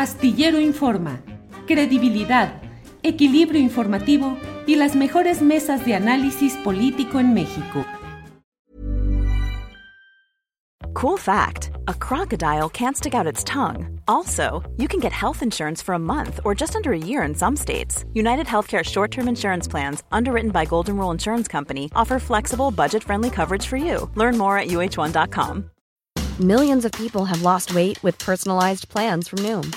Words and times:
Astillero 0.00 0.58
Informa, 0.58 1.20
credibilidad, 1.66 2.62
equilibrio 3.02 3.60
informativo 3.60 4.38
y 4.66 4.76
las 4.76 4.96
mejores 4.96 5.42
mesas 5.42 5.84
de 5.84 5.94
análisis 5.94 6.54
político 6.64 7.20
en 7.20 7.34
México. 7.34 7.84
Cool 10.94 11.18
fact 11.18 11.72
a 11.86 11.92
crocodile 11.92 12.70
can't 12.70 12.96
stick 12.96 13.14
out 13.14 13.26
its 13.26 13.44
tongue. 13.44 14.00
Also, 14.08 14.62
you 14.78 14.88
can 14.88 15.00
get 15.00 15.12
health 15.12 15.42
insurance 15.42 15.82
for 15.82 15.94
a 15.94 15.98
month 15.98 16.40
or 16.46 16.54
just 16.54 16.76
under 16.76 16.92
a 16.94 16.98
year 16.98 17.22
in 17.22 17.34
some 17.34 17.54
states. 17.54 18.06
United 18.14 18.46
Healthcare 18.46 18.82
short 18.82 19.10
term 19.10 19.28
insurance 19.28 19.68
plans, 19.68 20.02
underwritten 20.10 20.50
by 20.50 20.64
Golden 20.64 20.96
Rule 20.96 21.10
Insurance 21.10 21.46
Company, 21.46 21.90
offer 21.94 22.18
flexible, 22.18 22.70
budget 22.70 23.04
friendly 23.04 23.28
coverage 23.28 23.66
for 23.66 23.76
you. 23.76 24.08
Learn 24.14 24.38
more 24.38 24.56
at 24.56 24.68
uh1.com. 24.68 25.70
Millions 26.40 26.86
of 26.86 26.92
people 26.92 27.26
have 27.26 27.42
lost 27.42 27.74
weight 27.74 28.02
with 28.02 28.16
personalized 28.18 28.88
plans 28.88 29.28
from 29.28 29.40
Noom, 29.40 29.76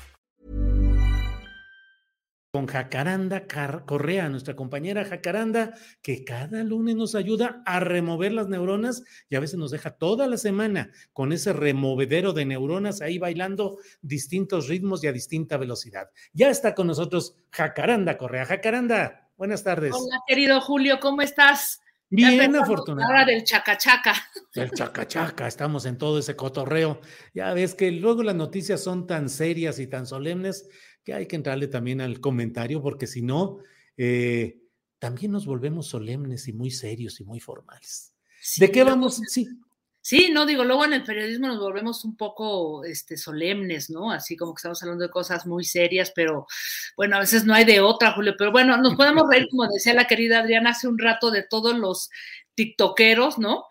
Con 2.51 2.67
Jacaranda 2.67 3.45
Correa, 3.85 4.27
nuestra 4.27 4.57
compañera 4.57 5.05
Jacaranda, 5.05 5.73
que 6.01 6.25
cada 6.25 6.63
lunes 6.65 6.97
nos 6.97 7.15
ayuda 7.15 7.63
a 7.65 7.79
remover 7.79 8.33
las 8.33 8.49
neuronas 8.49 9.03
y 9.29 9.37
a 9.37 9.39
veces 9.39 9.57
nos 9.57 9.71
deja 9.71 9.91
toda 9.91 10.27
la 10.27 10.35
semana 10.35 10.91
con 11.13 11.31
ese 11.31 11.53
removedero 11.53 12.33
de 12.33 12.45
neuronas 12.45 13.01
ahí 13.01 13.17
bailando 13.17 13.77
distintos 14.01 14.67
ritmos 14.67 15.01
y 15.01 15.07
a 15.07 15.13
distinta 15.13 15.55
velocidad. 15.55 16.09
Ya 16.33 16.49
está 16.49 16.75
con 16.75 16.87
nosotros 16.87 17.37
Jacaranda 17.51 18.17
Correa. 18.17 18.45
Jacaranda, 18.45 19.29
buenas 19.37 19.63
tardes. 19.63 19.93
Hola, 19.95 20.19
querido 20.27 20.59
Julio, 20.59 20.99
¿cómo 20.99 21.21
estás? 21.21 21.79
Bien, 22.13 22.53
afortunado. 22.57 23.07
Ahora 23.07 23.23
del 23.23 23.45
chacachaca. 23.45 24.13
Del 24.53 24.69
chacachaca, 24.71 25.47
estamos 25.47 25.85
en 25.85 25.97
todo 25.97 26.19
ese 26.19 26.35
cotorreo. 26.35 26.99
Ya 27.33 27.53
ves 27.53 27.73
que 27.73 27.89
luego 27.89 28.21
las 28.21 28.35
noticias 28.35 28.83
son 28.83 29.07
tan 29.07 29.29
serias 29.29 29.79
y 29.79 29.87
tan 29.87 30.05
solemnes 30.05 30.67
que 31.03 31.13
hay 31.13 31.27
que 31.27 31.35
entrarle 31.35 31.67
también 31.67 32.01
al 32.01 32.19
comentario, 32.19 32.81
porque 32.81 33.07
si 33.07 33.21
no, 33.21 33.59
eh, 33.97 34.59
también 34.99 35.31
nos 35.31 35.45
volvemos 35.45 35.87
solemnes 35.87 36.47
y 36.47 36.53
muy 36.53 36.71
serios 36.71 37.19
y 37.19 37.23
muy 37.23 37.39
formales. 37.39 38.13
¿De 38.57 38.71
qué 38.71 38.83
vamos? 38.83 39.21
Sí. 39.27 39.47
Sí, 40.03 40.31
no 40.33 40.47
digo, 40.47 40.63
luego 40.63 40.83
en 40.83 40.93
el 40.93 41.03
periodismo 41.03 41.47
nos 41.47 41.59
volvemos 41.59 42.03
un 42.05 42.17
poco 42.17 42.83
este, 42.83 43.17
solemnes, 43.17 43.91
¿no? 43.91 44.11
Así 44.11 44.35
como 44.35 44.55
que 44.55 44.59
estamos 44.59 44.81
hablando 44.81 45.03
de 45.03 45.11
cosas 45.11 45.45
muy 45.45 45.63
serias, 45.63 46.11
pero 46.15 46.47
bueno, 46.97 47.17
a 47.17 47.19
veces 47.19 47.45
no 47.45 47.53
hay 47.53 47.65
de 47.65 47.81
otra, 47.81 48.13
Julio, 48.13 48.33
pero 48.35 48.51
bueno, 48.51 48.77
nos 48.77 48.95
podemos 48.95 49.29
reír, 49.29 49.47
como 49.51 49.67
decía 49.67 49.93
la 49.93 50.07
querida 50.07 50.39
Adriana 50.39 50.71
hace 50.71 50.87
un 50.87 50.97
rato, 50.97 51.29
de 51.29 51.43
todos 51.43 51.77
los 51.77 52.09
tiktokeros, 52.55 53.37
¿no? 53.37 53.65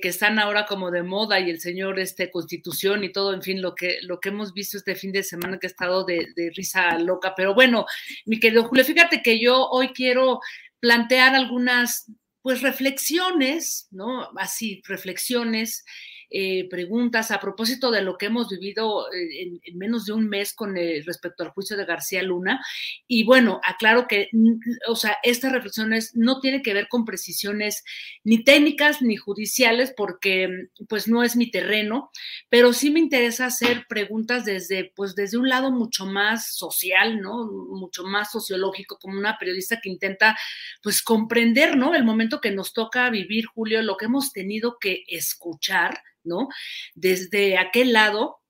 Que, 0.00 0.08
están 0.08 0.38
ahora 0.38 0.66
como 0.66 0.90
de 0.90 1.02
moda 1.04 1.38
y 1.38 1.50
el 1.50 1.60
señor 1.60 2.00
este, 2.00 2.30
Constitución 2.30 3.04
y 3.04 3.12
todo, 3.12 3.32
en 3.32 3.42
fin, 3.42 3.62
lo 3.62 3.74
que, 3.74 3.98
lo 4.02 4.18
que 4.18 4.30
hemos 4.30 4.52
visto 4.52 4.76
este 4.76 4.96
fin 4.96 5.12
de 5.12 5.22
semana 5.22 5.58
que 5.58 5.68
ha 5.68 5.70
estado 5.70 6.04
de, 6.04 6.26
de 6.34 6.50
risa 6.50 6.98
loca. 6.98 7.34
Pero 7.36 7.54
bueno, 7.54 7.86
mi 8.26 8.40
querido 8.40 8.64
Julio, 8.64 8.84
fíjate 8.84 9.22
que 9.22 9.38
yo 9.38 9.68
hoy 9.68 9.88
quiero 9.88 10.40
plantear 10.80 11.34
algunas 11.34 12.10
pues 12.42 12.62
reflexiones, 12.62 13.88
¿no? 13.90 14.30
Así, 14.36 14.82
reflexiones 14.86 15.84
eh, 16.30 16.68
preguntas 16.68 17.30
a 17.30 17.40
propósito 17.40 17.90
de 17.90 18.02
lo 18.02 18.18
que 18.18 18.26
hemos 18.26 18.48
vivido 18.48 19.10
eh, 19.12 19.60
en, 19.64 19.78
menos 19.78 20.04
de 20.04 20.12
un 20.12 20.28
mes 20.28 20.52
con 20.52 20.76
eh, 20.76 21.02
respecto 21.06 21.42
al 21.42 21.50
juicio 21.50 21.76
de 21.76 21.84
García 21.86 22.22
Luna. 22.22 22.60
Y 23.06 23.24
bueno, 23.24 23.60
aclaro 23.64 24.06
que, 24.06 24.28
o 24.86 24.96
sea, 24.96 25.16
estas 25.22 25.52
reflexiones 25.52 26.12
no 26.14 26.40
tienen 26.40 26.62
que 26.62 26.74
ver 26.74 26.88
con 26.88 27.04
precisiones 27.04 27.84
ni 28.24 28.44
técnicas 28.44 29.00
ni 29.00 29.16
judiciales, 29.16 29.94
porque 29.96 30.68
pues 30.88 31.08
no 31.08 31.22
es 31.22 31.36
mi 31.36 31.50
terreno, 31.50 32.10
pero 32.48 32.72
sí 32.72 32.90
me 32.90 33.00
interesa 33.00 33.46
hacer 33.46 33.86
preguntas 33.88 34.44
desde, 34.44 34.92
pues 34.94 35.14
desde 35.14 35.38
un 35.38 35.48
lado 35.48 35.70
mucho 35.70 36.06
más 36.06 36.54
social, 36.54 37.20
¿no? 37.20 37.46
Mucho 37.46 38.04
más 38.04 38.30
sociológico, 38.30 38.98
como 38.98 39.18
una 39.18 39.38
periodista 39.38 39.80
que 39.82 39.88
intenta, 39.88 40.36
pues, 40.82 41.02
comprender, 41.02 41.76
¿no? 41.76 41.94
El 41.94 42.04
momento 42.04 42.40
que 42.40 42.50
nos 42.50 42.72
toca 42.72 43.08
vivir, 43.10 43.46
Julio, 43.46 43.82
lo 43.82 43.96
que 43.96 44.06
hemos 44.06 44.32
tenido 44.32 44.78
que 44.78 45.04
escuchar 45.08 46.02
¿no? 46.24 46.48
Desde 46.94 47.58
aquel 47.58 47.92
lado, 47.92 48.40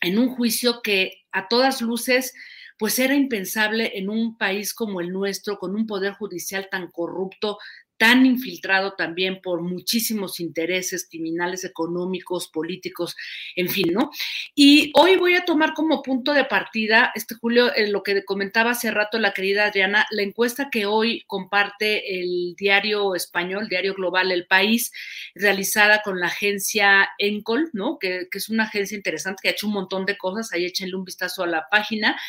en 0.00 0.18
un 0.18 0.34
juicio 0.34 0.82
que 0.82 1.24
a 1.32 1.48
todas 1.48 1.80
luces 1.80 2.34
pues 2.78 2.98
era 2.98 3.14
impensable 3.14 3.98
en 3.98 4.10
un 4.10 4.36
país 4.36 4.74
como 4.74 5.00
el 5.00 5.10
nuestro, 5.10 5.58
con 5.58 5.76
un 5.76 5.86
poder 5.86 6.14
judicial 6.14 6.68
tan 6.70 6.90
corrupto, 6.90 7.58
tan 7.96 8.26
infiltrado 8.26 8.94
también 8.94 9.40
por 9.40 9.62
muchísimos 9.62 10.40
intereses 10.40 11.06
criminales, 11.08 11.64
económicos, 11.64 12.48
políticos, 12.48 13.16
en 13.54 13.68
fin, 13.68 13.92
¿no? 13.92 14.10
Y 14.54 14.90
hoy 14.94 15.16
voy 15.16 15.34
a 15.34 15.44
tomar 15.44 15.74
como 15.74 16.02
punto 16.02 16.32
de 16.32 16.44
partida, 16.44 17.12
este 17.14 17.34
Julio, 17.36 17.70
lo 17.88 18.02
que 18.02 18.24
comentaba 18.24 18.72
hace 18.72 18.90
rato 18.90 19.18
la 19.18 19.32
querida 19.32 19.66
Adriana, 19.66 20.06
la 20.10 20.22
encuesta 20.22 20.68
que 20.70 20.86
hoy 20.86 21.22
comparte 21.26 22.20
el 22.20 22.54
diario 22.56 23.14
español, 23.14 23.68
diario 23.68 23.94
global 23.94 24.32
El 24.32 24.46
País, 24.46 24.92
realizada 25.34 26.02
con 26.02 26.18
la 26.18 26.26
agencia 26.26 27.08
Encol, 27.18 27.70
¿no? 27.72 27.98
Que, 27.98 28.28
es 28.32 28.48
una 28.48 28.64
agencia 28.64 28.96
interesante 28.96 29.40
que 29.42 29.48
ha 29.48 29.52
hecho 29.52 29.68
un 29.68 29.74
montón 29.74 30.04
de 30.04 30.18
cosas, 30.18 30.52
ahí 30.52 30.64
échenle 30.64 30.96
un 30.96 31.04
vistazo 31.04 31.44
a 31.44 31.46
la 31.46 31.68
página, 31.70 32.20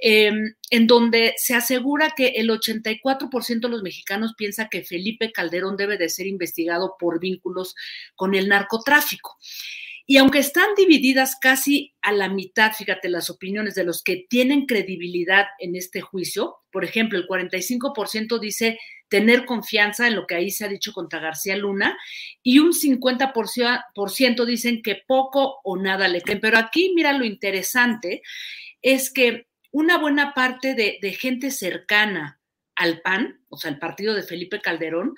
em, 0.00 0.54
en 0.70 0.86
donde 0.86 1.34
se 1.36 1.54
asegura 1.54 2.12
que 2.16 2.28
el 2.28 2.50
84% 2.50 3.68
de 3.68 3.72
los 3.72 3.82
mexicanos 3.82 4.34
piensa 4.36 4.68
que 4.68 4.82
Felipe 4.82 5.11
Calderón 5.32 5.76
debe 5.76 5.98
de 5.98 6.08
ser 6.08 6.26
investigado 6.26 6.96
por 6.98 7.20
vínculos 7.20 7.74
con 8.14 8.34
el 8.34 8.48
narcotráfico. 8.48 9.36
Y 10.06 10.16
aunque 10.16 10.40
están 10.40 10.74
divididas 10.76 11.36
casi 11.40 11.94
a 12.02 12.12
la 12.12 12.28
mitad, 12.28 12.72
fíjate, 12.72 13.08
las 13.08 13.30
opiniones 13.30 13.74
de 13.74 13.84
los 13.84 14.02
que 14.02 14.26
tienen 14.28 14.66
credibilidad 14.66 15.46
en 15.58 15.76
este 15.76 16.00
juicio, 16.00 16.56
por 16.70 16.84
ejemplo, 16.84 17.18
el 17.18 17.26
45% 17.28 18.40
dice 18.40 18.78
tener 19.08 19.44
confianza 19.44 20.08
en 20.08 20.16
lo 20.16 20.26
que 20.26 20.34
ahí 20.34 20.50
se 20.50 20.64
ha 20.64 20.68
dicho 20.68 20.92
contra 20.92 21.20
García 21.20 21.56
Luna 21.56 21.96
y 22.42 22.58
un 22.58 22.72
50% 22.72 24.44
dicen 24.44 24.82
que 24.82 25.02
poco 25.06 25.60
o 25.62 25.76
nada 25.76 26.08
le 26.08 26.20
creen. 26.20 26.40
Pero 26.40 26.58
aquí, 26.58 26.92
mira, 26.96 27.12
lo 27.12 27.24
interesante 27.24 28.22
es 28.80 29.12
que 29.12 29.46
una 29.70 29.98
buena 29.98 30.34
parte 30.34 30.74
de, 30.74 30.98
de 31.00 31.12
gente 31.12 31.50
cercana 31.50 32.41
al 32.76 33.00
PAN, 33.00 33.40
o 33.48 33.56
sea, 33.56 33.70
el 33.70 33.78
partido 33.78 34.14
de 34.14 34.22
Felipe 34.22 34.60
Calderón, 34.60 35.14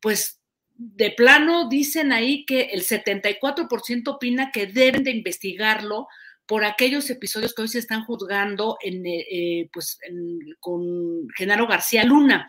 pues 0.00 0.40
de 0.78 1.10
plano 1.10 1.68
dicen 1.68 2.12
ahí 2.12 2.44
que 2.44 2.62
el 2.72 2.82
74% 2.82 4.08
opina 4.08 4.50
que 4.52 4.66
deben 4.66 5.04
de 5.04 5.10
investigarlo 5.10 6.06
por 6.46 6.64
aquellos 6.64 7.10
episodios 7.10 7.54
que 7.54 7.62
hoy 7.62 7.68
se 7.68 7.78
están 7.78 8.04
juzgando 8.04 8.76
en, 8.82 9.04
eh, 9.06 9.26
eh, 9.30 9.68
pues, 9.72 9.98
con 10.60 11.28
Genaro 11.36 11.66
García 11.66 12.04
Luna. 12.04 12.48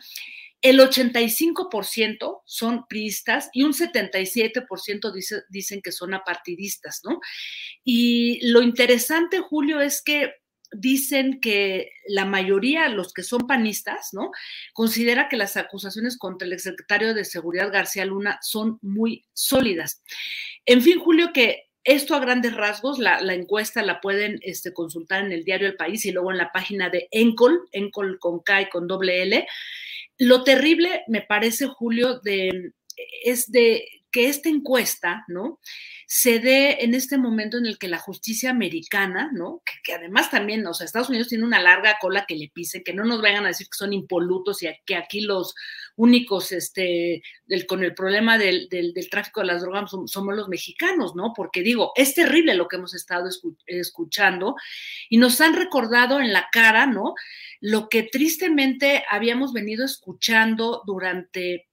El 0.61 0.79
85% 0.79 2.41
son 2.45 2.85
priistas 2.87 3.49
y 3.53 3.63
un 3.63 3.73
77% 3.73 5.11
dice, 5.11 5.43
dicen 5.49 5.81
que 5.81 5.91
son 5.91 6.13
apartidistas, 6.13 7.01
¿no? 7.03 7.19
Y 7.83 8.39
lo 8.51 8.61
interesante, 8.61 9.39
Julio, 9.39 9.81
es 9.81 10.01
que 10.01 10.31
dicen 10.71 11.39
que 11.39 11.91
la 12.07 12.25
mayoría, 12.25 12.89
los 12.89 13.13
que 13.13 13.23
son 13.23 13.47
panistas, 13.47 14.09
¿no? 14.13 14.31
Considera 14.73 15.29
que 15.29 15.37
las 15.37 15.57
acusaciones 15.57 16.17
contra 16.17 16.45
el 16.45 16.53
exsecretario 16.53 17.13
de 17.13 17.25
Seguridad 17.25 17.71
García 17.71 18.05
Luna 18.05 18.39
son 18.41 18.79
muy 18.81 19.25
sólidas. 19.33 20.03
En 20.65 20.81
fin, 20.81 20.99
Julio, 20.99 21.31
que 21.33 21.67
esto 21.83 22.15
a 22.15 22.19
grandes 22.19 22.53
rasgos, 22.53 22.99
la, 22.99 23.19
encuesta 23.33 23.81
la 23.81 24.01
pueden 24.01 24.39
este, 24.41 24.73
consultar 24.73 25.23
en 25.23 25.31
el 25.31 25.45
diario 25.45 25.67
El 25.67 25.77
País 25.77 26.05
y 26.05 26.11
luego 26.11 26.31
en 26.31 26.37
la 26.37 26.51
página 26.51 26.89
de 26.89 27.07
Encol, 27.11 27.61
Encol 27.71 28.19
con 28.19 28.41
K 28.41 28.63
y 28.63 28.69
con 28.69 28.87
doble 28.87 29.23
L. 29.23 29.47
Lo 30.17 30.43
terrible, 30.43 31.03
me 31.07 31.21
parece, 31.21 31.67
Julio, 31.67 32.19
de, 32.19 32.73
es 33.23 33.49
de 33.51 33.87
que 34.11 34.29
esta 34.29 34.49
encuesta, 34.49 35.25
¿no? 35.27 35.59
Se 36.07 36.39
dé 36.39 36.83
en 36.83 36.93
este 36.93 37.17
momento 37.17 37.57
en 37.57 37.65
el 37.65 37.77
que 37.77 37.87
la 37.87 37.99
justicia 37.99 38.49
americana, 38.49 39.29
¿no? 39.33 39.61
Que, 39.83 39.93
además 39.93 40.31
también, 40.31 40.65
o 40.65 40.73
sea, 40.73 40.85
Estados 40.85 41.09
Unidos 41.09 41.27
tiene 41.27 41.43
una 41.43 41.61
larga 41.61 41.97
cola 41.99 42.25
que 42.25 42.35
le 42.35 42.49
pise, 42.49 42.83
que 42.83 42.93
no 42.93 43.03
nos 43.03 43.21
vayan 43.21 43.45
a 43.45 43.49
decir 43.49 43.67
que 43.67 43.77
son 43.77 43.93
impolutos 43.93 44.63
y 44.63 44.69
que 44.85 44.95
aquí 44.95 45.21
los 45.21 45.55
únicos, 45.97 46.51
este, 46.51 47.21
con 47.67 47.83
el 47.83 47.93
problema 47.93 48.37
del, 48.37 48.69
tráfico 49.11 49.41
de 49.41 49.47
las 49.47 49.61
drogas 49.61 49.91
somos 50.05 50.35
los 50.35 50.47
mexicanos, 50.47 51.15
¿no? 51.15 51.33
Porque 51.35 51.61
digo, 51.61 51.91
es 51.95 52.13
terrible 52.13 52.55
lo 52.55 52.67
que 52.67 52.77
hemos 52.77 52.93
estado 52.93 53.29
escuchando 53.65 54.55
y 55.09 55.17
nos 55.17 55.41
han 55.41 55.55
recordado 55.55 56.21
en 56.21 56.31
la 56.31 56.47
cara, 56.51 56.85
¿no? 56.85 57.15
Lo 57.59 57.89
que 57.89 58.03
tristemente 58.03 59.03
habíamos 59.09 59.53
venido 59.53 59.83
escuchando 59.83 60.83
durante 60.85 61.66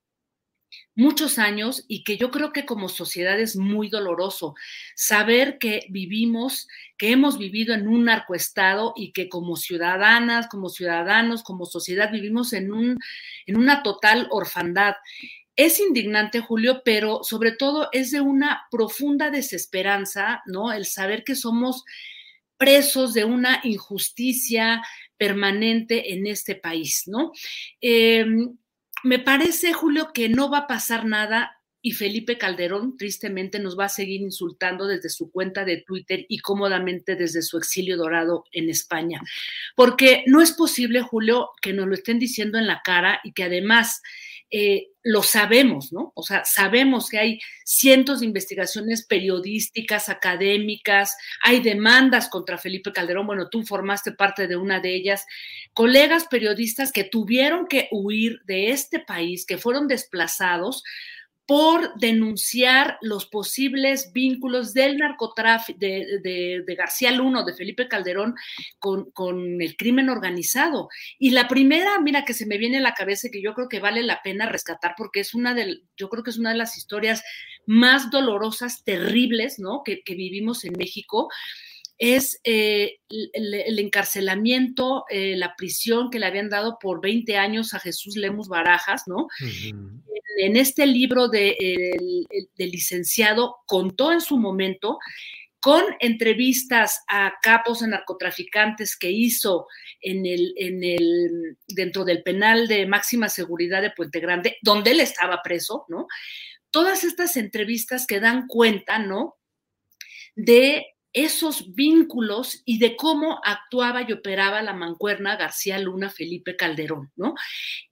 muchos 0.94 1.38
años 1.38 1.84
y 1.88 2.04
que 2.04 2.16
yo 2.16 2.30
creo 2.30 2.52
que 2.52 2.64
como 2.64 2.88
sociedad 2.88 3.38
es 3.38 3.56
muy 3.56 3.88
doloroso 3.88 4.54
saber 4.94 5.58
que 5.58 5.86
vivimos, 5.90 6.68
que 6.96 7.10
hemos 7.10 7.38
vivido 7.38 7.74
en 7.74 7.88
un 7.88 8.04
narcoestado 8.04 8.92
y 8.96 9.12
que 9.12 9.28
como 9.28 9.56
ciudadanas, 9.56 10.46
como 10.48 10.68
ciudadanos, 10.68 11.42
como 11.42 11.66
sociedad 11.66 12.10
vivimos 12.12 12.52
en, 12.52 12.72
un, 12.72 12.98
en 13.46 13.56
una 13.56 13.82
total 13.82 14.28
orfandad. 14.30 14.94
Es 15.56 15.80
indignante, 15.80 16.40
Julio, 16.40 16.82
pero 16.84 17.20
sobre 17.22 17.52
todo 17.52 17.88
es 17.92 18.10
de 18.10 18.20
una 18.20 18.66
profunda 18.70 19.30
desesperanza, 19.30 20.42
¿no? 20.46 20.72
El 20.72 20.84
saber 20.84 21.22
que 21.24 21.36
somos 21.36 21.84
presos 22.56 23.14
de 23.14 23.24
una 23.24 23.60
injusticia 23.64 24.82
permanente 25.16 26.12
en 26.12 26.26
este 26.26 26.54
país, 26.54 27.04
¿no? 27.06 27.32
Eh, 27.80 28.26
me 29.04 29.18
parece, 29.18 29.72
Julio, 29.72 30.10
que 30.12 30.28
no 30.28 30.50
va 30.50 30.58
a 30.58 30.66
pasar 30.66 31.04
nada 31.04 31.60
y 31.82 31.92
Felipe 31.92 32.38
Calderón 32.38 32.96
tristemente 32.96 33.58
nos 33.58 33.78
va 33.78 33.84
a 33.84 33.90
seguir 33.90 34.22
insultando 34.22 34.86
desde 34.86 35.10
su 35.10 35.30
cuenta 35.30 35.66
de 35.66 35.82
Twitter 35.82 36.24
y 36.30 36.38
cómodamente 36.38 37.14
desde 37.14 37.42
su 37.42 37.58
exilio 37.58 37.98
dorado 37.98 38.44
en 38.52 38.70
España. 38.70 39.20
Porque 39.76 40.24
no 40.26 40.40
es 40.40 40.52
posible, 40.52 41.02
Julio, 41.02 41.50
que 41.60 41.74
nos 41.74 41.86
lo 41.86 41.92
estén 41.92 42.18
diciendo 42.18 42.58
en 42.58 42.66
la 42.66 42.80
cara 42.82 43.20
y 43.22 43.34
que 43.34 43.44
además 43.44 44.00
eh, 44.56 44.92
lo 45.02 45.24
sabemos, 45.24 45.92
¿no? 45.92 46.12
O 46.14 46.22
sea, 46.22 46.44
sabemos 46.44 47.08
que 47.08 47.18
hay 47.18 47.40
cientos 47.64 48.20
de 48.20 48.26
investigaciones 48.26 49.04
periodísticas, 49.04 50.08
académicas, 50.08 51.16
hay 51.42 51.58
demandas 51.58 52.28
contra 52.28 52.56
Felipe 52.56 52.92
Calderón, 52.92 53.26
bueno, 53.26 53.48
tú 53.48 53.64
formaste 53.64 54.12
parte 54.12 54.46
de 54.46 54.54
una 54.54 54.78
de 54.78 54.94
ellas, 54.94 55.26
colegas 55.72 56.28
periodistas 56.30 56.92
que 56.92 57.02
tuvieron 57.02 57.66
que 57.66 57.88
huir 57.90 58.42
de 58.44 58.70
este 58.70 59.00
país, 59.00 59.44
que 59.44 59.58
fueron 59.58 59.88
desplazados 59.88 60.84
por 61.46 61.94
denunciar 61.96 62.98
los 63.02 63.26
posibles 63.26 64.12
vínculos 64.12 64.72
del 64.72 64.96
narcotráfico 64.96 65.78
de, 65.78 66.64
García 66.76 67.10
Luno, 67.10 67.44
de 67.44 67.54
Felipe 67.54 67.86
Calderón, 67.88 68.34
con, 68.78 69.60
el 69.60 69.76
crimen 69.76 70.08
organizado. 70.08 70.88
Y 71.18 71.30
la 71.30 71.48
primera, 71.48 71.98
mira, 72.00 72.24
que 72.24 72.34
se 72.34 72.46
me 72.46 72.58
viene 72.58 72.78
a 72.78 72.82
la 72.82 72.94
cabeza 72.94 73.28
que 73.30 73.42
yo 73.42 73.54
creo 73.54 73.68
que 73.68 73.80
vale 73.80 74.02
la 74.02 74.22
pena 74.22 74.46
rescatar 74.46 74.94
porque 74.96 75.20
es 75.20 75.34
una 75.34 75.54
de, 75.54 75.82
yo 75.96 76.08
creo 76.08 76.22
que 76.22 76.30
es 76.30 76.38
una 76.38 76.50
de 76.50 76.58
las 76.58 76.76
historias 76.78 77.22
más 77.66 78.10
dolorosas, 78.10 78.84
terribles, 78.84 79.58
¿no? 79.58 79.82
Que, 79.84 80.02
que 80.02 80.14
vivimos 80.14 80.64
en 80.64 80.72
México 80.78 81.28
es 81.98 82.40
eh, 82.44 82.98
el, 83.08 83.78
encarcelamiento, 83.78 85.04
eh, 85.08 85.36
la 85.36 85.54
prisión 85.56 86.10
que 86.10 86.18
le 86.18 86.26
habían 86.26 86.48
dado 86.48 86.78
por 86.80 87.00
20 87.00 87.36
años 87.36 87.74
a 87.74 87.80
Jesús 87.80 88.16
Lemus 88.16 88.48
Barajas, 88.48 89.04
¿no? 89.06 89.28
en, 90.38 90.56
este 90.56 90.86
libro 90.86 91.28
de, 91.28 91.56
del 92.56 92.70
licenciado 92.70 93.56
contó 93.66 94.12
en 94.12 94.20
su 94.20 94.38
momento 94.38 94.98
con 95.64 95.82
entrevistas 96.00 97.04
a 97.08 97.36
capos 97.40 97.80
de 97.80 97.88
narcotraficantes 97.88 98.98
que 98.98 99.10
hizo 99.10 99.66
en 100.02 100.26
el, 100.26 100.52
en 100.58 100.84
el, 100.84 101.56
dentro 101.66 102.04
del 102.04 102.22
penal 102.22 102.68
de 102.68 102.84
máxima 102.84 103.30
seguridad 103.30 103.80
de 103.80 103.90
Puente 103.90 104.20
Grande, 104.20 104.58
donde 104.60 104.90
él 104.90 105.00
estaba 105.00 105.40
preso, 105.42 105.86
¿no? 105.88 106.06
Todas 106.70 107.02
estas 107.02 107.38
entrevistas 107.38 108.06
que 108.06 108.20
dan 108.20 108.46
cuenta, 108.46 108.98
¿no? 108.98 109.38
De 110.34 110.93
esos 111.14 111.74
vínculos 111.76 112.62
y 112.64 112.78
de 112.78 112.96
cómo 112.96 113.40
actuaba 113.44 114.02
y 114.02 114.12
operaba 114.12 114.60
la 114.62 114.72
mancuerna 114.72 115.36
García 115.36 115.78
Luna 115.78 116.10
Felipe 116.10 116.56
Calderón, 116.56 117.12
¿no? 117.14 117.34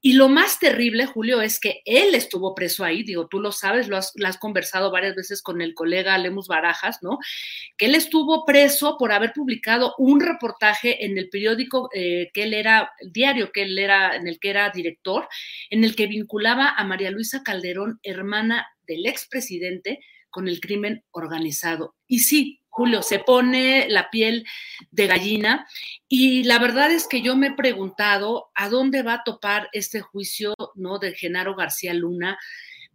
Y 0.01 0.15
lo 0.15 0.29
más 0.29 0.59
terrible, 0.59 1.07
Julio, 1.07 1.41
es 1.41 1.61
que 1.61 1.83
él 1.85 2.17
estuvo 2.17 2.53
preso 2.57 2.85
ahí, 2.85 3.05
digo, 3.05 3.29
tú 3.29 3.39
lo 3.39 3.53
sabes, 3.53 3.87
lo 3.87 3.97
has, 3.97 4.13
conversado 4.41 4.91
varias 4.91 5.15
veces 5.15 5.41
con 5.41 5.63
el 5.63 5.73
colega 5.73 6.19
Lemus 6.19 6.49
Barajas, 6.49 6.99
¿no? 7.01 7.19
Que 7.77 7.87
él 7.87 7.95
estuvo 7.95 8.45
preso 8.45 8.97
por 8.99 9.13
haber 9.13 9.33
publicado 9.33 9.95
un 9.99 10.21
reportaje 10.21 11.05
en 11.05 11.17
el 11.17 11.29
periódico 11.29 11.91
eh, 11.95 12.31
que 12.35 12.43
él 12.43 12.55
era, 12.55 12.91
el 12.99 13.13
diario 13.13 13.53
que 13.53 13.63
él 13.63 13.79
era, 13.79 14.17
en 14.17 14.27
el 14.27 14.41
que 14.41 14.51
era 14.51 14.69
director, 14.71 15.29
en 15.71 15.85
el 15.85 15.95
que 15.95 16.09
vinculaba 16.09 16.71
a 16.71 16.83
María 16.83 17.13
Luisa 17.13 17.45
Calderón, 17.45 18.01
hermana 18.03 18.67
del 18.85 19.07
expresidente, 19.07 20.01
con 20.29 20.49
el 20.49 20.61
crimen 20.61 21.05
organizado. 21.13 21.95
Y 22.09 22.21
sí, 22.21 22.62
Julio, 22.75 23.03
se 23.03 23.19
pone 23.19 23.87
la 23.91 24.09
piel 24.09 24.47
de 24.91 25.07
gallina 25.07 25.69
y 26.09 26.43
la 26.45 26.59
verdad 26.59 26.91
es 26.91 27.07
que 27.07 27.21
yo 27.21 27.37
me 27.37 27.49
he 27.49 27.53
preguntado 27.55 28.51
a 28.55 28.71
dónde 28.71 29.03
va 29.03 29.15
a 29.15 29.25
topar 29.25 29.69
este 29.73 30.01
juicio 30.01 30.55
¿no? 30.75 30.99
de 30.99 31.15
Genaro 31.15 31.55
García 31.55 31.93
Luna. 31.93 32.39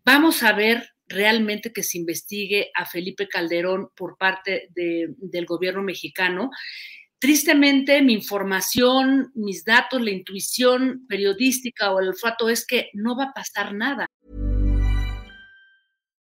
Vamos 0.03 0.41
a 0.41 0.53
ver 0.53 0.95
realmente 1.07 1.71
que 1.71 1.83
se 1.83 1.99
investigue 1.99 2.71
a 2.73 2.87
Felipe 2.87 3.27
Calderón 3.27 3.91
por 3.95 4.17
parte 4.17 4.67
del 4.73 5.45
gobierno 5.45 5.83
mexicano. 5.83 6.49
Tristemente, 7.19 8.01
mi 8.01 8.13
información, 8.13 9.31
mis 9.35 9.63
datos, 9.63 10.01
la 10.01 10.09
intuición 10.09 11.05
periodística 11.07 11.91
o 11.91 11.99
el 11.99 12.07
olfato 12.07 12.49
es 12.49 12.65
que 12.65 12.89
no 12.93 13.15
va 13.15 13.25
a 13.25 13.33
pasar 13.33 13.75
nada. 13.75 14.07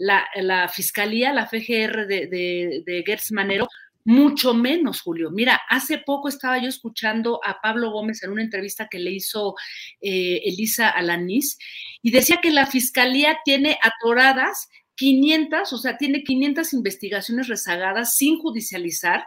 La, 0.00 0.68
fiscalía, 0.68 1.32
la 1.32 1.46
FGR 1.46 2.06
de, 2.06 2.82
de, 2.84 3.02
Gertz 3.06 3.32
Manero, 3.32 3.68
mucho 4.04 4.54
menos, 4.54 5.02
Julio. 5.02 5.30
Mira, 5.30 5.60
hace 5.68 5.98
poco 5.98 6.28
estaba 6.28 6.58
yo 6.58 6.68
escuchando 6.68 7.40
a 7.44 7.60
Pablo 7.60 7.90
Gómez 7.90 8.22
en 8.22 8.30
una 8.30 8.42
entrevista 8.42 8.88
que 8.90 8.98
le 8.98 9.10
hizo 9.10 9.54
eh, 10.00 10.40
Elisa 10.44 10.88
Alanis 10.88 11.58
y 12.02 12.10
decía 12.10 12.38
que 12.40 12.50
la 12.50 12.66
fiscalía 12.66 13.38
tiene 13.44 13.78
atoradas 13.82 14.68
500, 14.94 15.72
o 15.72 15.78
sea, 15.78 15.98
tiene 15.98 16.22
500 16.22 16.72
investigaciones 16.72 17.48
rezagadas 17.48 18.16
sin 18.16 18.38
judicializar. 18.38 19.26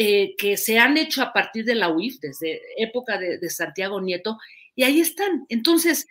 Eh, 0.00 0.36
que 0.38 0.56
se 0.56 0.78
han 0.78 0.96
hecho 0.96 1.22
a 1.22 1.32
partir 1.32 1.64
de 1.64 1.74
la 1.74 1.88
UIF, 1.88 2.20
desde 2.20 2.60
época 2.76 3.18
de 3.18 3.50
Santiago 3.50 4.00
Nieto, 4.00 4.38
y 4.76 4.84
ahí 4.84 5.00
están. 5.00 5.44
Entonces, 5.48 6.06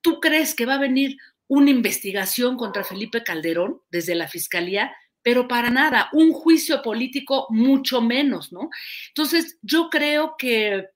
¿tú 0.00 0.20
crees 0.20 0.54
que 0.54 0.64
va 0.64 0.74
a 0.74 0.78
venir 0.78 1.16
una 1.52 1.70
investigación 1.70 2.56
contra 2.56 2.82
Felipe 2.82 3.22
Calderón 3.22 3.82
desde 3.90 4.14
la 4.14 4.26
Fiscalía, 4.26 4.96
pero 5.20 5.48
para 5.48 5.68
nada, 5.68 6.08
un 6.14 6.32
juicio 6.32 6.80
político 6.80 7.46
mucho 7.50 8.00
menos, 8.00 8.54
¿no? 8.54 8.70
Entonces, 9.08 9.58
yo 9.60 9.90
creo 9.90 10.34
que 10.38 10.86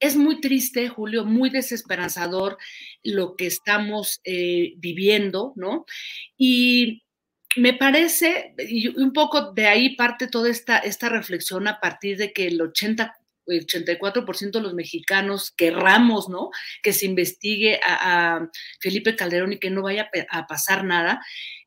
es 0.00 0.16
muy 0.16 0.42
triste, 0.42 0.90
Julio, 0.90 1.24
muy 1.24 1.48
desesperanzador 1.48 2.58
lo 3.02 3.36
que 3.36 3.46
estamos 3.46 4.20
eh, 4.24 4.74
viviendo, 4.76 5.54
¿no? 5.56 5.86
Y 6.36 7.04
me 7.56 7.72
parece, 7.72 8.54
y 8.58 8.88
un 9.00 9.14
poco 9.14 9.52
de 9.52 9.66
ahí 9.66 9.96
parte 9.96 10.28
toda 10.28 10.50
esta, 10.50 10.76
esta 10.76 11.08
reflexión 11.08 11.68
a 11.68 11.80
partir 11.80 12.18
de 12.18 12.34
que 12.34 12.48
el 12.48 12.60
80 12.60 13.14
84% 13.48 14.50
de 14.50 14.60
los 14.60 14.74
mexicanos 14.74 15.52
querramos, 15.56 16.28
¿no? 16.28 16.50
Que 16.82 16.92
se 16.92 17.06
investigue 17.06 17.80
a, 17.84 18.48
Felipe 18.80 19.16
Calderón 19.16 19.54
y 19.54 19.58
que 19.58 19.70
no 19.70 19.82
vaya 19.82 20.10
a 20.30 20.46
pasar 20.46 20.84
nada, 20.84 21.20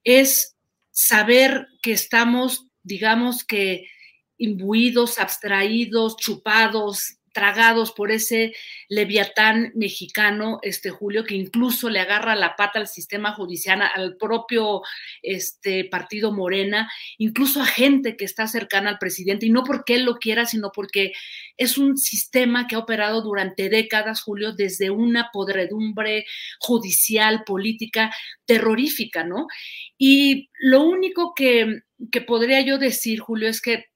es 0.04 0.56
saber 0.92 1.68
que 1.82 1.94
estamos, 1.94 2.68
digamos 2.84 3.44
que, 3.44 3.88
imbuidos, 4.38 5.20
abstraídos, 5.20 6.18
chupados, 6.18 7.21
tragados 7.32 7.92
por 7.92 8.12
ese 8.12 8.54
leviatán 8.90 9.72
mexicano, 9.76 10.60
este 10.62 10.90
Julio, 10.90 11.24
que 11.24 11.36
incluso 11.36 11.90
le 11.90 12.00
agarra 12.00 12.36
la 12.36 12.56
pata 12.56 12.80
al 12.80 12.88
sistema 12.88 13.34
judicial, 13.34 13.82
al 13.82 14.18
propio 14.18 14.82
este, 15.22 15.86
partido 15.86 16.32
Morena, 16.32 16.92
incluso 17.18 17.62
a 17.62 17.66
gente 17.66 18.18
que 18.18 18.26
está 18.26 18.48
cercana 18.48 18.90
al 18.90 18.98
presidente, 18.98 19.46
y 19.46 19.50
no 19.50 19.64
porque 19.64 19.96
él 19.96 20.06
lo 20.06 20.16
quiera, 20.16 20.46
sino 20.46 20.72
porque 20.74 21.14
es 21.58 21.78
un 21.78 21.98
sistema 21.98 22.68
que 22.68 22.76
ha 22.76 22.80
operado 22.80 23.22
durante 23.22 23.70
décadas, 23.70 24.22
Julio, 24.22 24.54
desde 24.54 24.90
una 24.90 25.30
podredumbre 25.32 26.26
judicial, 26.60 27.44
política, 27.46 28.14
terrorífica, 28.46 29.24
¿no? 29.24 29.48
Y 29.98 30.50
lo 30.60 30.84
único 30.84 31.34
que, 31.36 31.82
que 32.12 32.22
podría 32.22 32.62
yo 32.62 32.78
decir, 32.78 33.20
Julio, 33.20 33.48
es 33.48 33.62
que 33.62 33.91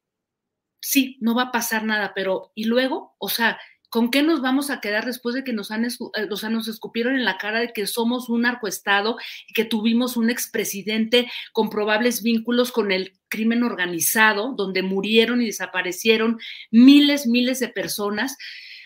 sí, 0.86 1.18
no 1.20 1.34
va 1.34 1.44
a 1.44 1.51
pasar 1.51 1.84
nada, 1.84 2.13
pero 2.13 2.51
¿y 2.54 2.65
luego? 2.65 3.15
O 3.18 3.27
sea, 3.27 3.60
¿con 3.89 4.12
qué 4.12 4.22
nos 4.22 4.42
vamos 4.42 4.70
a 4.70 4.82
quedar 4.82 5.04
después 5.04 5.34
de 5.34 5.44
que 5.44 5.51
nos 5.51 5.72
han, 5.72 5.84
eh, 5.84 5.89
o 6.30 6.38
sea, 6.38 6.50
nos 6.50 6.68
escupieron 6.68 7.15
en 7.15 7.25
la 7.25 7.39
cara 7.39 7.60
de 7.60 7.74
que 7.74 7.88
somos 7.88 8.30
un 8.30 8.44
narcoestado 8.44 9.18
y 9.48 9.54
que 9.54 9.65
tuvimos 9.65 10.15
un 10.15 10.30
expresidente 10.30 11.27
con 11.54 11.72
probables 11.72 12.22
vínculos 12.22 12.72
con 12.72 12.92
el 12.92 13.18
crimen 13.30 13.63
organizado, 13.63 14.54
donde 14.56 14.84
murieron 14.84 15.42
y 15.42 15.48
desaparecieron 15.48 16.39
miles, 16.70 17.25
miles 17.25 17.60
de 17.60 17.70
personas? 17.70 18.38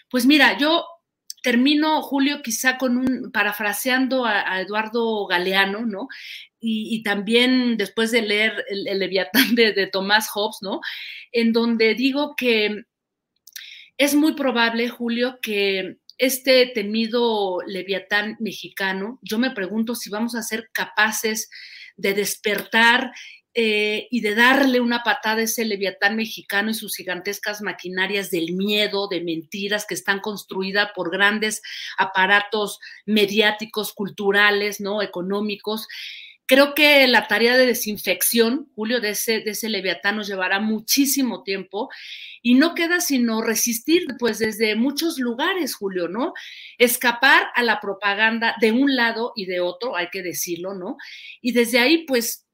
Pues 0.10 0.26
mira, 0.26 0.58
yo 0.58 0.86
termino, 1.42 2.02
Julio, 2.02 2.42
quizá 2.42 2.78
con 2.78 2.98
un, 2.98 3.32
parafraseando 3.32 4.26
a, 4.26 4.62
Eduardo 4.62 5.26
Galeano, 5.28 5.86
¿no? 5.86 6.08
Y, 6.60 7.04
también 7.04 7.78
después 7.78 8.12
de 8.12 8.22
leer 8.22 8.66
el, 8.68 9.00
Leviatán 9.00 9.56
de, 9.56 9.74
de, 9.74 9.88
Tomás 9.88 10.30
Hobbes, 10.30 10.58
¿no? 10.62 10.82
En 11.32 11.54
donde 11.54 11.96
digo 11.96 12.36
que 12.36 12.84
es 13.98 14.16
muy 14.16 14.34
probable, 14.34 14.90
Julio, 14.90 15.40
que 15.42 15.98
este 16.18 16.68
temido 16.68 17.60
Leviatán 17.66 18.36
mexicano, 18.40 19.20
yo 19.22 19.40
me 19.40 19.52
pregunto 19.52 19.96
si 19.96 20.10
vamos 20.10 20.36
a 20.36 20.44
ser 20.44 20.70
capaces 20.74 21.50
de 21.96 22.14
despertar 22.14 23.12
eh, 23.56 24.08
y 24.12 24.22
de 24.22 24.36
darle 24.36 24.80
una 24.80 25.02
patada 25.04 25.42
a 25.42 25.44
ese 25.46 25.66
leviatán 25.66 26.16
mexicano 26.16 26.70
y 26.70 26.76
sus 26.76 26.96
gigantescas 26.96 27.62
maquinarias 27.62 28.30
del 28.30 28.54
miedo, 28.54 29.08
de 29.08 29.22
mentiras 29.22 29.88
que 29.88 29.96
están 29.96 30.20
construidas 30.20 30.92
por 30.96 31.10
grandes 31.12 31.64
aparatos 31.98 32.80
mediáticos, 33.06 33.94
culturales, 33.94 34.80
¿no? 34.80 35.02
económicos. 35.02 35.88
Creo 36.46 36.74
que 36.76 37.08
la 37.08 37.28
tarea 37.28 37.58
de 37.58 37.66
desinfección, 37.66 38.72
Julio, 38.76 39.02
de 39.02 39.12
ese, 39.12 39.40
de 39.42 39.52
ese 39.52 39.70
leviatán 39.70 40.18
nos 40.18 40.28
llevará 40.28 40.60
muchísimo 40.60 41.44
tiempo 41.44 41.90
y 42.42 42.56
no 42.56 42.76
queda 42.76 43.02
sino 43.02 43.42
resistir, 43.42 44.06
pues 44.18 44.40
desde 44.40 44.76
muchos 44.76 45.20
lugares, 45.20 45.76
Julio, 45.76 46.08
¿no? 46.08 46.34
Escapar 46.78 47.48
a 47.56 47.64
la 47.64 47.80
propaganda 47.80 48.56
de 48.62 48.72
un 48.72 48.96
lado 48.96 49.32
y 49.36 49.46
de 49.46 49.60
otro, 49.60 49.96
hay 49.96 50.10
que 50.12 50.24
decirlo, 50.24 50.74
¿no? 50.74 50.98
Y 51.42 51.52
desde 51.52 51.80
ahí, 51.80 52.06
pues 52.06 52.49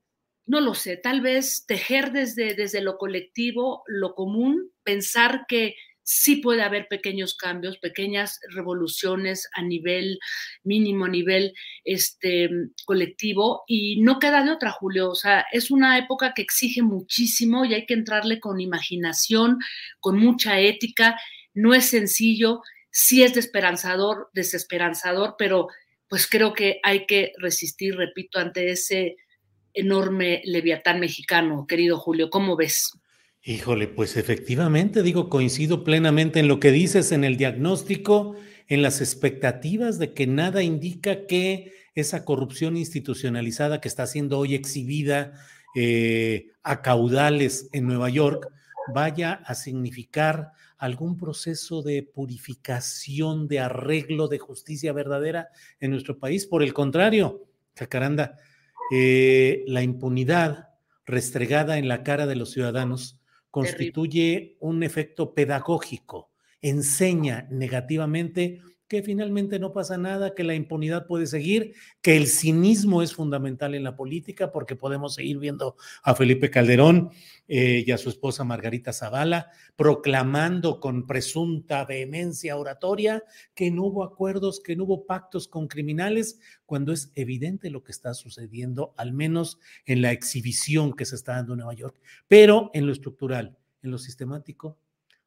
no 0.46 0.62
lo 0.62 0.74
sé, 0.74 0.98
tal 0.98 1.22
vez 1.22 1.66
tejer 1.66 2.12
desde, 2.12 2.54
desde 2.54 2.82
lo 2.82 2.98
colectivo, 2.98 3.84
lo 3.88 4.14
común, 4.14 4.72
pensar 4.84 5.46
que 5.48 5.76
sí 6.06 6.36
puede 6.36 6.62
haber 6.62 6.88
pequeños 6.88 7.36
cambios, 7.36 7.80
pequeñas 7.80 8.40
revoluciones 8.50 9.50
a 9.54 9.64
nivel 9.64 10.20
mínimo, 10.64 11.06
a 11.06 11.10
nivel 11.10 11.54
este, 11.84 12.48
colectivo, 12.86 13.64
y 13.68 14.02
no 14.02 14.20
queda 14.20 14.44
de 14.44 14.52
otra, 14.52 14.72
Julio. 14.72 15.10
O 15.10 15.16
sea, 15.16 15.48
es 15.52 15.72
una 15.72 15.98
época 15.98 16.34
que 16.36 16.44
exige 16.44 16.84
muchísimo 16.84 17.66
y 17.66 17.74
hay 17.74 17.88
que 17.88 17.96
entrarle 17.96 18.40
con 18.40 18.62
imaginación, 18.62 19.58
con 20.00 20.20
mucha 20.20 20.60
ética. 20.60 21.20
No 21.56 21.74
es 21.74 21.86
sencillo, 21.86 22.62
sí 22.92 23.24
es 23.24 23.34
desesperanzador, 23.34 24.30
desesperanzador, 24.34 25.36
pero 25.40 25.70
pues 26.08 26.28
creo 26.28 26.54
que 26.54 26.80
hay 26.84 27.08
que 27.08 27.34
resistir, 27.40 27.96
repito, 27.96 28.38
ante 28.38 28.70
ese 28.70 29.18
enorme 29.76 30.42
leviatán 30.46 31.00
mexicano, 31.00 31.66
querido 31.68 31.98
Julio. 31.98 32.30
¿Cómo 32.30 32.56
ves? 32.56 32.94
Híjole, 33.44 33.88
pues 33.88 34.18
efectivamente, 34.18 35.04
digo, 35.04 35.30
coincido 35.30 35.84
plenamente 35.84 36.40
en 36.40 36.48
lo 36.48 36.60
que 36.60 36.72
dices, 36.72 37.12
en 37.12 37.24
el 37.24 37.38
diagnóstico, 37.38 38.36
en 38.68 38.82
las 38.82 39.02
expectativas 39.02 40.00
de 40.00 40.14
que 40.14 40.26
nada 40.26 40.64
indica 40.64 41.28
que 41.28 41.72
esa 41.94 42.26
corrupción 42.26 42.76
institucionalizada 42.76 43.82
que 43.82 43.88
está 43.88 44.08
siendo 44.08 44.40
hoy 44.40 44.56
exhibida 44.56 45.34
eh, 45.76 46.48
a 46.64 46.82
caudales 46.82 47.70
en 47.72 47.86
Nueva 47.86 48.10
York 48.10 48.48
vaya 48.94 49.34
a 49.46 49.56
significar 49.56 50.52
algún 50.78 51.18
proceso 51.18 51.82
de 51.82 52.04
purificación, 52.04 53.48
de 53.48 53.60
arreglo, 53.60 54.28
de 54.28 54.40
justicia 54.40 54.94
verdadera 54.94 55.50
en 55.80 55.92
nuestro 55.92 56.18
país. 56.18 56.46
Por 56.46 56.64
el 56.64 56.74
contrario, 56.74 57.46
Jacaranda, 57.76 58.40
eh, 58.92 59.64
la 59.68 59.82
impunidad 59.82 60.70
restregada 61.06 61.78
en 61.78 61.88
la 61.88 62.04
cara 62.04 62.28
de 62.28 62.36
los 62.36 62.52
ciudadanos 62.52 63.20
constituye 63.52 64.58
un 64.60 64.84
efecto 64.84 65.34
pedagógico, 65.34 66.32
enseña 66.62 67.48
negativamente 67.50 68.62
que 68.88 69.02
finalmente 69.02 69.58
no 69.58 69.74
pasa 69.74 69.98
nada, 69.98 70.36
que 70.36 70.44
la 70.44 70.54
impunidad 70.54 71.08
puede 71.08 71.26
seguir, 71.26 71.74
que 72.02 72.18
el 72.18 72.28
cinismo 72.28 73.02
es 73.02 73.14
fundamental 73.14 73.74
en 73.74 73.84
la 73.84 73.96
política, 73.96 74.52
porque 74.52 74.76
podemos 74.76 75.16
seguir 75.16 75.40
viendo 75.40 75.76
a 76.04 76.14
Felipe 76.14 76.52
Calderón 76.52 77.10
eh, 77.48 77.84
y 77.86 77.92
a 77.92 77.98
su 77.98 78.10
esposa 78.10 78.44
Margarita 78.44 78.94
Zavala 78.94 79.50
proclamando 79.76 80.80
con 80.80 81.08
presunta 81.08 81.84
vehemencia 81.86 82.58
oratoria 82.58 83.24
que 83.56 83.72
no 83.72 83.86
hubo 83.86 84.04
acuerdos, 84.04 84.60
que 84.60 84.76
no 84.76 84.84
hubo 84.84 85.06
pactos 85.06 85.48
con 85.48 85.68
criminales, 85.68 86.40
cuando 86.66 86.94
es 86.94 87.12
evidente 87.16 87.70
lo 87.70 87.84
que 87.84 87.92
está 87.92 88.14
sucediendo, 88.14 88.94
al 88.98 89.14
menos 89.14 89.60
en 89.86 90.02
la 90.02 90.12
exhibición 90.12 90.94
que 90.94 91.06
se 91.06 91.16
está 91.16 91.34
dando 91.34 91.54
en 91.54 91.60
Nueva 91.60 91.74
York. 91.74 92.00
Pero 92.28 92.70
en 92.74 92.86
lo 92.86 92.92
estructural, 92.92 93.58
en 93.82 93.92
lo 93.92 93.98
sistemático, 93.98 94.78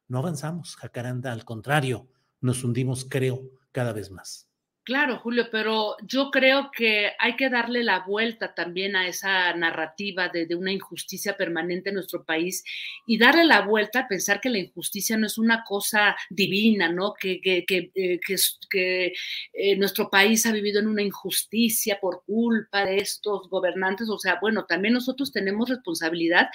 no 0.07 0.19
avanzamos, 0.19 0.75
Jacaranda, 0.75 1.31
al 1.31 1.45
contrario 1.45 2.07
nos 2.41 2.63
hundimos, 2.63 3.05
creo, 3.09 3.41
cada 3.71 3.93
vez 3.93 4.11
más. 4.11 4.49
Claro, 4.89 5.19
Julio, 5.19 5.49
pero 5.51 5.97
yo 6.01 6.31
creo 6.31 6.71
que 6.75 7.11
hay 7.19 7.35
que 7.35 7.51
darle 7.51 7.83
la 7.83 7.99
vuelta 8.07 8.55
también 8.55 8.95
a 8.95 9.07
esa 9.07 9.53
narrativa 9.53 10.29
de, 10.29 10.47
una 10.55 10.71
injusticia 10.71 11.37
permanente 11.37 11.89
en 11.89 11.93
nuestro 11.93 12.25
país 12.25 12.63
y 13.05 13.19
darle 13.19 13.45
la 13.45 13.61
vuelta 13.61 13.99
a 13.99 14.07
pensar 14.07 14.41
que 14.41 14.49
la 14.49 14.57
injusticia 14.57 15.15
no 15.15 15.27
es 15.27 15.37
una 15.37 15.63
cosa 15.63 16.15
divina, 16.31 16.91
¿no? 16.91 17.13
Que, 17.13 17.39
que, 17.39 17.65
que, 17.67 17.91
eh, 17.93 18.19
que 18.67 19.13
eh, 19.53 19.75
nuestro 19.75 20.09
país 20.09 20.47
ha 20.47 20.51
vivido 20.51 20.79
en 20.79 20.87
una 20.87 21.03
injusticia 21.03 21.99
por 21.99 22.23
culpa 22.25 22.83
de 22.83 22.97
estos 22.97 23.47
gobernantes. 23.47 24.09
O 24.09 24.17
sea, 24.17 24.39
bueno, 24.41 24.65
también 24.65 24.95
nosotros 24.95 25.31
tenemos 25.31 25.69
responsabilidad 25.69 26.47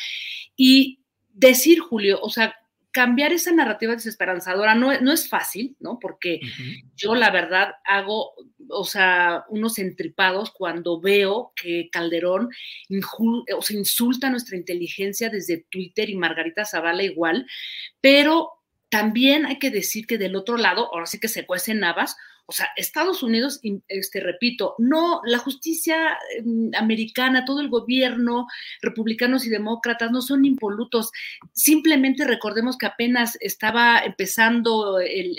y 0.56 0.98
decir, 1.32 1.78
Julio, 1.78 2.18
o 2.20 2.30
sea, 2.30 2.56
cambiar 2.94 3.32
esa 3.32 3.50
narrativa 3.50 3.92
desesperanzadora 3.92 4.76
no, 4.76 4.96
no 5.00 5.12
es 5.12 5.28
fácil, 5.28 5.76
¿no? 5.80 5.98
Porque 5.98 6.38
yo 6.94 7.16
la 7.16 7.30
verdad 7.30 7.72
hago, 7.84 8.34
o 8.68 8.84
sea, 8.84 9.44
unos 9.48 9.80
entripados 9.80 10.52
cuando 10.52 11.00
veo 11.00 11.52
que 11.56 11.88
Calderón 11.90 12.50
o 13.56 13.62
sea, 13.62 13.76
insulta 13.76 14.30
nuestra 14.30 14.56
inteligencia 14.56 15.28
desde 15.28 15.66
Twitter 15.68 16.08
y 16.08 16.14
Margarita 16.14 16.64
Zavala 16.64 17.02
igual, 17.02 17.48
pero 18.00 18.52
también 18.90 19.44
hay 19.44 19.58
que 19.58 19.72
decir 19.72 20.06
que 20.06 20.16
del 20.16 20.36
otro 20.36 20.56
lado, 20.56 20.88
ahora 20.94 21.06
sí 21.06 21.18
que 21.18 21.26
se 21.26 21.46
cuecen 21.46 21.80
navas, 21.80 22.16
o 22.46 22.52
sea, 22.52 22.68
Estados 22.76 23.22
Unidos, 23.22 23.60
este, 23.88 24.20
repito, 24.20 24.74
no, 24.78 25.22
la 25.24 25.38
justicia 25.38 26.18
em, 26.36 26.70
americana, 26.76 27.46
todo 27.46 27.60
el 27.60 27.70
gobierno, 27.70 28.46
republicanos 28.82 29.46
y 29.46 29.50
demócratas, 29.50 30.10
no 30.10 30.20
son 30.20 30.44
impolutos. 30.44 31.10
Simplemente 31.52 32.24
recordemos 32.24 32.76
que 32.76 32.86
apenas 32.86 33.38
estaba 33.40 34.00
empezando 34.00 34.98
el, 35.00 35.34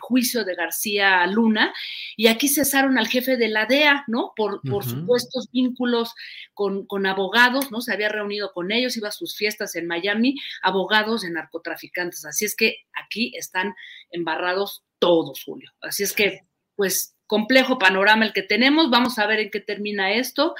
juicio 0.00 0.44
de 0.44 0.54
García 0.54 1.26
Luna 1.26 1.72
y 2.16 2.26
aquí 2.26 2.48
cesaron 2.48 2.98
al 2.98 3.08
jefe 3.08 3.36
de 3.36 3.48
la 3.48 3.66
DEA, 3.66 4.04
¿no? 4.06 4.32
Por, 4.36 4.60
por 4.62 4.84
supuestos 4.84 5.48
vínculos 5.52 6.14
con, 6.54 6.86
con, 6.86 7.06
abogados, 7.06 7.70
¿no? 7.70 7.80
Se 7.80 7.92
había 7.92 8.08
reunido 8.08 8.52
con 8.52 8.70
ellos, 8.70 8.96
iba 8.96 9.08
a 9.08 9.12
sus 9.12 9.36
fiestas 9.36 9.76
en 9.76 9.86
Miami, 9.86 10.36
abogados 10.62 11.22
de 11.22 11.30
narcotraficantes. 11.30 12.24
Así 12.24 12.44
es 12.44 12.54
que 12.54 12.76
aquí 12.92 13.32
están 13.36 13.74
embarrados 14.10 14.84
todos, 15.00 15.42
Julio. 15.42 15.70
Así 15.80 16.04
es 16.04 16.12
que, 16.12 16.42
pues, 16.80 17.14
complejo 17.26 17.78
panorama 17.78 18.24
el 18.24 18.32
que 18.32 18.42
tenemos. 18.42 18.88
Vamos 18.88 19.18
a 19.18 19.26
ver 19.26 19.38
en 19.38 19.50
qué 19.50 19.60
termina 19.60 20.14
esto. 20.14 20.54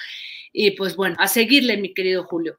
Y 0.53 0.73
pues 0.73 0.95
bueno, 0.95 1.17
a 1.19 1.29
seguirle, 1.29 1.79
mi 1.79 1.95
querido 1.95 2.25
Julio. 2.25 2.59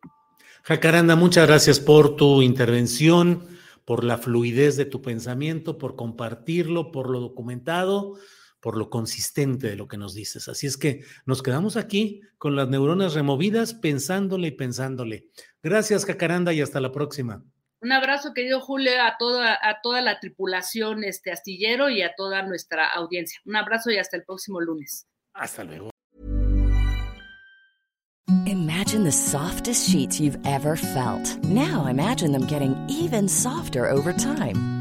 Jacaranda, 0.63 1.15
muchas 1.15 1.47
gracias 1.47 1.79
por 1.79 2.15
tu 2.15 2.41
intervención, 2.41 3.47
por 3.85 4.03
la 4.03 4.17
fluidez 4.17 4.77
de 4.77 4.85
tu 4.85 5.03
pensamiento, 5.03 5.77
por 5.77 5.95
compartirlo, 5.95 6.91
por 6.91 7.07
lo 7.07 7.19
documentado, 7.19 8.15
por 8.61 8.77
lo 8.77 8.89
consistente 8.89 9.67
de 9.69 9.75
lo 9.75 9.87
que 9.87 9.97
nos 9.97 10.15
dices. 10.15 10.47
Así 10.47 10.65
es 10.65 10.75
que 10.75 11.03
nos 11.27 11.43
quedamos 11.43 11.77
aquí 11.77 12.21
con 12.39 12.55
las 12.55 12.67
neuronas 12.67 13.13
removidas, 13.13 13.75
pensándole 13.75 14.47
y 14.47 14.51
pensándole. 14.51 15.27
Gracias, 15.61 16.05
Jacaranda, 16.05 16.51
y 16.51 16.61
hasta 16.61 16.81
la 16.81 16.91
próxima. 16.91 17.43
Un 17.81 17.91
abrazo, 17.91 18.33
querido 18.35 18.61
Julio, 18.61 18.91
a 19.01 19.17
toda, 19.17 19.57
a 19.59 19.81
toda 19.81 20.01
la 20.01 20.19
tripulación 20.19 21.03
este 21.03 21.31
astillero 21.31 21.89
y 21.89 22.03
a 22.03 22.13
toda 22.15 22.43
nuestra 22.43 22.87
audiencia. 22.87 23.39
Un 23.43 23.55
abrazo 23.55 23.89
y 23.89 23.97
hasta 23.97 24.17
el 24.17 24.23
próximo 24.23 24.61
lunes. 24.61 25.07
Hasta 25.33 25.63
luego. 25.63 25.89
Imagine 28.45 29.03
the 29.03 29.11
softest 29.11 29.89
sheets 29.89 30.19
you've 30.19 30.37
ever 30.45 30.75
felt. 30.75 31.37
Now 31.43 31.87
imagine 31.87 32.31
them 32.31 32.45
getting 32.45 32.75
even 32.87 33.27
softer 33.27 33.89
over 33.89 34.13
time. 34.13 34.80